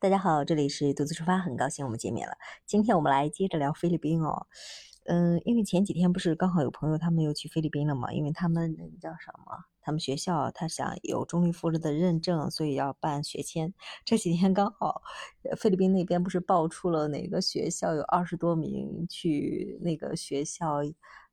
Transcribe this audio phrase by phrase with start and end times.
[0.00, 2.34] 大家好，这里是独自出发，很高兴我们见面了。
[2.64, 4.46] 今天我们来接着聊菲律宾哦。
[5.06, 8.12] 嗯，因为前几天不是刚好有朋友他们又去菲律宾了嘛？
[8.12, 9.64] 因为他们那个叫什么？
[9.80, 13.74] 他们学校他想有中立复制的认证，所以要办学签。
[14.04, 15.02] 这几天刚好
[15.56, 20.76] 菲律宾那边不是爆出了哪个学校有二十多名去那个学校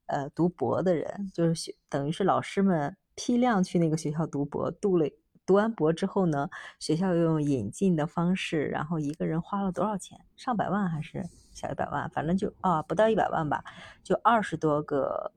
[0.08, 5.08] 呃读博的人，就是学等于是老师们批量去那个学校读博，读了。
[5.46, 6.50] 读完博之后呢，
[6.80, 10.20] 学校用引进的方式，然后一个人花了多少钱？
[10.36, 11.24] 上百万还是
[11.54, 12.10] 小一百万？
[12.10, 13.64] 反正就啊，不到一百万吧，
[14.04, 15.32] 就二十多个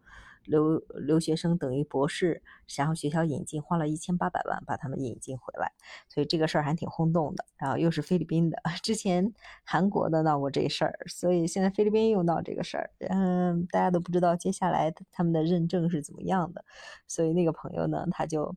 [0.44, 2.42] 留留学生等于博士，
[2.76, 5.72] 然后学校引进花了一千八百万把他们引进回来，
[6.08, 7.44] 所以这个事儿还挺轰动的。
[7.58, 16.64] 然后又是菲律宾的， 之前韩国的闹过这事儿，所以现在菲律宾又闹这个事儿，嗯，大家都不知道接下来他们的认证是怎么样的，
[17.06, 18.56] 所以那个朋友呢，他就。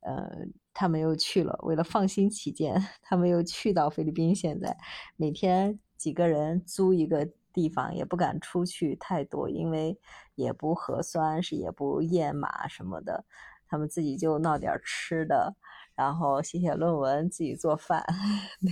[0.00, 0.30] 呃，
[0.78, 4.34] 他们又去了，为了放心起见， 他们又去到菲律宾。
[4.34, 4.76] 现在
[5.16, 9.98] 每天几个人租一个地方，也不敢出去太多，因为
[10.34, 13.24] 也不核酸，是也不验码什么的。
[13.66, 15.56] 他们自己就闹点吃的，
[15.94, 18.04] 然后写写论文，自己做饭。
[18.60, 18.70] 那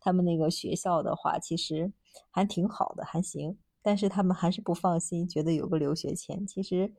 [0.00, 1.92] 他们那个学校的话，其实
[2.30, 3.58] 还挺好的，还行。
[3.82, 6.46] 但是他们还是不放心，觉得有个留学签。
[6.46, 6.90] 其实。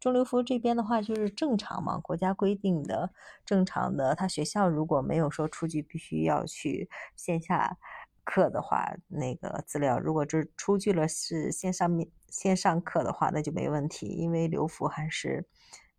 [0.00, 3.10] 中留服这边的话就是正常嘛，国家规定的
[3.44, 4.14] 正常的。
[4.14, 7.76] 他学校如果没有说出具必须要去线下
[8.24, 15.46] 课的话，那个资料如果这出具了是线上面线上课的话，那就没问题，因为留服还是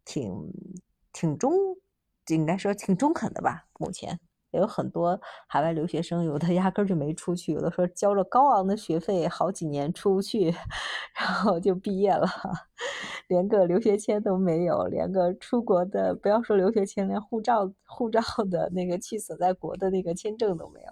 [0.06, 0.32] 挺
[1.12, 1.52] 挺中，
[2.28, 4.20] 应该说挺中肯的吧，目前。
[4.52, 10.50] 也有很多海外留学生，有的压根儿就没出去，有的说交了高昂的学费，好几年出不去，
[11.16, 12.28] 然后就毕业了，
[13.30, 20.92] 连个留学签都没有，连个出国的，不要说留学签，连护照、 护照的那个去所在国的那个签证都没有。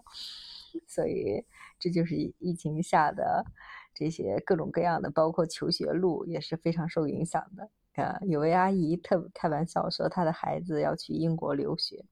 [0.87, 1.43] 所以
[1.79, 3.43] 这就是疫情下的
[3.95, 7.69] 这些各种各样的，包括求学路也是非常受影响的。
[8.03, 12.05] 啊，有位阿姨特开玩笑说，她的孩子要去英国留学。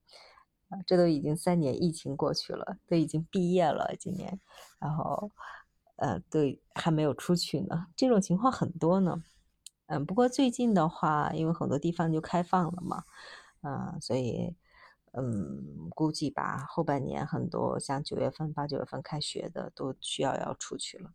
[0.69, 4.39] 啊，这都已经三年疫情过去了，都已经毕业了，今年，
[4.79, 5.29] 然后，
[5.97, 7.85] 呃，对还没有出去呢。
[7.95, 9.21] 这种情况很多呢。
[9.87, 13.03] 嗯，不过最近的话，因为很多地方就开放了嘛，
[13.61, 14.55] 嗯，所以，
[15.13, 21.11] 嗯，估计吧，后半年很多像九月份、八九月份开学的都需要要出去了。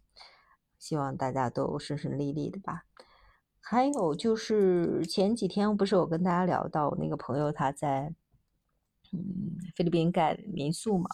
[0.79, 2.85] 希望大家都顺顺利利的吧。
[3.61, 8.15] 还有就是前几天不是我跟大家聊到我那个朋友他在。
[9.13, 11.09] 嗯，菲律宾盖民宿嘛，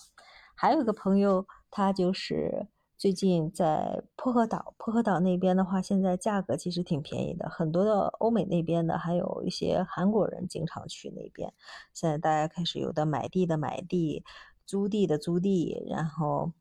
[0.55, 2.67] 还有一个朋友，他就是
[2.99, 4.75] 最近在薄荷岛。
[4.79, 11.53] 薄荷岛那边的话，现在价格其实挺便宜的，很多的欧美那边的，还有一些韩国人经常去那边。
[11.93, 14.25] 现在大家开始有的买地的买地，
[14.65, 16.53] 租地的租地，然后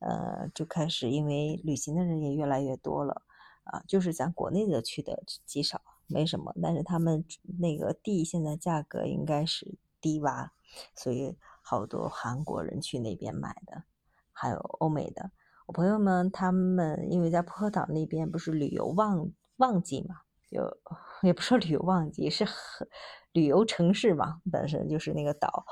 [0.00, 3.22] 呃就开始因为旅行的人也越来越多了
[3.62, 7.24] 啊，就是咱国内的去的极少，没什么，但是他们
[7.60, 10.50] 那个地现在价格应该是低洼。
[10.96, 13.84] 所以好多韩国人去那边买的，
[14.32, 15.30] 还有欧美的。
[15.66, 20.16] 我朋友们他们因为在薄荷岛那边不是旅游旺旺季嘛，
[20.50, 20.78] 就
[21.22, 22.86] 也不说旅游旺季，是很
[23.32, 25.66] 旅游城市嘛，本身就是那个岛。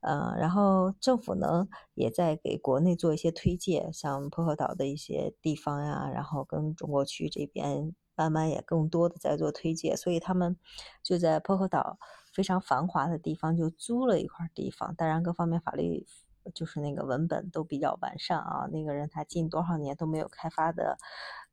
[0.00, 10.56] 嗯，然后政府呢也在给国内做一些推介，像薄荷岛的一些地方呀，然后跟中国区这边慢慢也更多的在做推介，所以他们
[11.02, 11.98] 就在薄荷岛。
[12.30, 16.06] 非常繁华的地方就租了一块地方，当然各方面法律
[16.54, 18.66] 就是那个文本都比较完善啊。
[18.72, 20.98] 那个人他近多少年都没有开发的，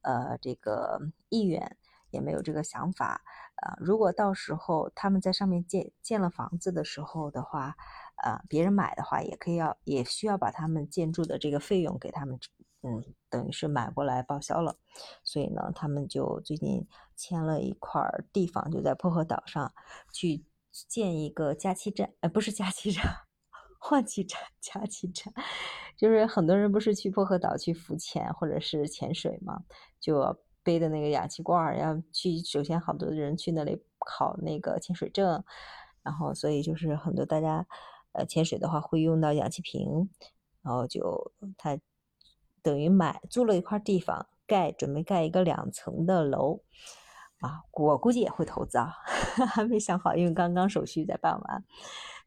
[0.02, 1.78] 呃，这个意愿
[2.12, 3.22] 也没有这个想法
[3.56, 3.76] 啊。
[3.80, 7.76] 如果到时候他们在上面建建了房子的时候的话，
[8.16, 12.40] 啊，别人买的话也可以要也需要把他们建筑的这个费用给他们，
[12.82, 14.78] 嗯，等于是买过来报销了。
[15.24, 18.02] 所以呢，他们就最近签了一块
[18.32, 19.74] 地方，就在薄荷岛上
[20.12, 20.46] 去。
[20.90, 23.02] 建一个假期站，呃，不是假期站，
[23.88, 25.31] 换气站， 加气站，
[25.96, 29.61] 就是很多人不是去薄荷岛去浮潜或者是潜水嘛，
[29.99, 32.40] 就背的那个氧气罐要去。
[32.40, 35.43] 首先，好多人去那里考那个潜水证，
[36.02, 37.67] 然后所以就是很多大家，
[38.14, 40.09] 呃，潜水的话会用到氧气瓶，
[40.64, 41.78] 然后就他
[42.64, 46.61] 等于买租了一块地方，盖准备盖一个两层的楼。
[47.41, 48.91] 啊，我估计也会投资啊，
[49.53, 51.64] 还没想好，因为刚刚手续在办完。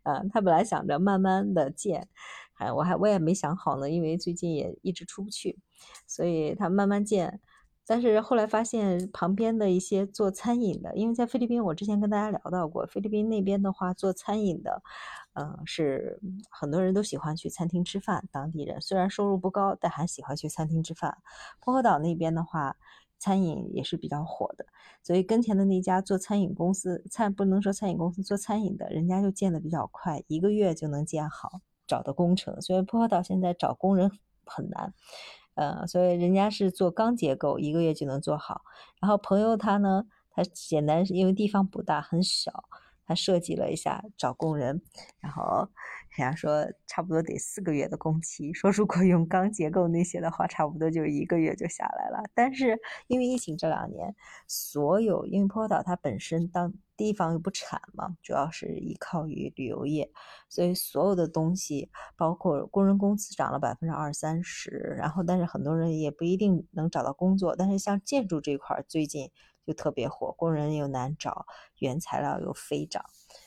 [0.09, 2.09] 嗯，他本来想着慢慢的建，
[2.55, 5.59] 还我还我也没想好呢，因为最近也一直出不去，
[6.07, 7.41] 所以他慢慢建。
[7.87, 14.83] 但是后来发现旁边的一些做餐饮的，因为在菲律宾，我之前跟大家聊到过，菲律宾那边的话做餐饮的，
[15.33, 16.21] 嗯，是
[16.51, 18.29] 很多人都喜欢去餐厅吃饭。
[18.31, 21.17] 当地人虽然收入不高，但还喜欢去餐厅吃饭。
[21.61, 22.77] 薄荷岛那边的话，
[23.19, 24.65] 餐饮也是比较火的，
[25.03, 32.61] 所以跟前的那家做餐饮公司，餐不能说餐饮公司做餐饮的，人家就建的比较快，一个月就能建好，找的工程。
[32.63, 34.11] 所以薄荷岛现在找工人
[34.45, 34.95] 很难。
[35.55, 38.63] 呃，所以人家是做钢结构，一个月就能做好。
[39.01, 42.65] 然后朋友他呢，他简单是因为地方不大，很小，
[43.09, 44.81] 他设计了一下找工人，
[45.19, 45.69] 然后。
[46.17, 52.25] 人家说差不多得四个月的工期，说如果用钢结构那些的话，差不多就一个月就下来了。
[52.35, 52.77] 但是
[53.07, 54.17] 因为疫情这两年，
[54.49, 60.11] 所有因为波岛它本身当地方又不产嘛，主要是依靠于旅游业，
[60.49, 67.55] 所以所有的东西，包括工人工资涨了百分之二三十，然后但是很多人也不一定能找到工作。
[67.55, 69.31] 但是像建筑这块最近
[69.69, 71.47] 又特别火，工人又难找，
[71.79, 73.05] 原材料又飞涨，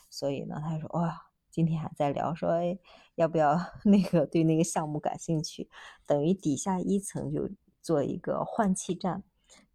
[0.10, 1.28] 所以呢，他说哇。
[1.54, 2.80] 今天还在聊说，哎，
[3.16, 5.70] 要不要 那个对那个项目感兴趣？
[6.06, 7.50] 等于底下一层就
[7.82, 9.22] 做一个换气站，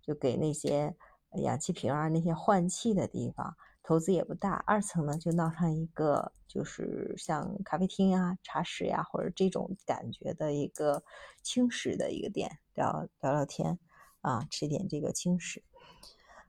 [0.01, 0.97] 就给那些
[1.33, 4.65] 氧气瓶啊那些换气的地方，投资也不大。
[4.67, 11.05] 二层呢就闹上一个，就是像咖啡厅啊、茶室呀，或者这种感觉的一个
[11.43, 13.79] 轻食的一个店，聊聊聊天
[14.23, 15.63] 啊，吃点这个轻食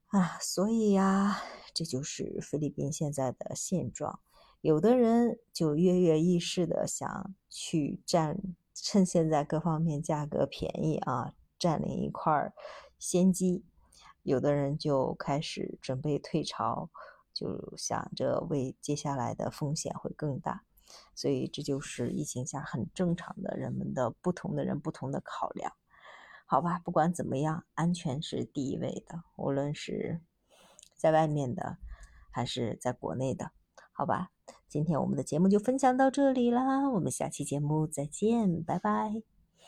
[0.07, 0.37] 啊。
[0.39, 1.41] 所以呀，
[1.73, 4.19] 这就是菲律宾现在的现状。
[4.61, 8.37] 有的人就跃跃欲试的想去占，
[8.73, 12.51] 趁现在各方面价格便宜啊，占领一块
[12.97, 13.63] 先机；
[14.23, 16.89] 有的人就开始准备退潮，
[17.33, 20.63] 就想着为接下来的风险会更大。
[21.13, 25.71] 所以这就是疫情下很正常的人们的不同的人不同的考量，
[26.49, 26.79] 好吧？
[26.79, 30.21] 不管怎么样，安全是第一位的，无论是
[30.95, 31.77] 在外面的
[32.31, 33.51] 还是在国内的，
[33.91, 34.31] 好吧？
[34.69, 39.36] 今天我们的节目就分享到这里啦，我们下期节目再见，拜拜。